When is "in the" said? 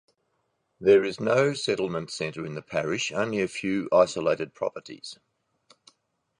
2.43-2.63